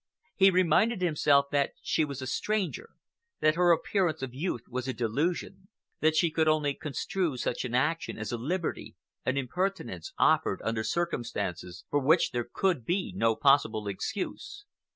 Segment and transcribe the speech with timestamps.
[0.35, 2.89] He reminded himself that she was a stranger,
[3.39, 5.67] that her appearance of youth was a delusion,
[5.99, 8.95] that she could only construe such an action as a liberty,
[9.27, 14.65] an impertinence, offered under circumstances for which there could be no possible excuse.